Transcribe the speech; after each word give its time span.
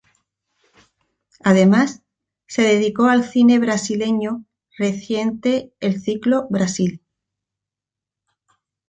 Además, 1.43 2.01
se 2.47 2.63
dedicó 2.63 3.03
al 3.05 3.23
cine 3.23 3.59
brasileño 3.59 4.45
reciente 4.79 5.75
el 5.79 6.01
ciclo 6.01 6.47
"Brasil. 6.49 7.03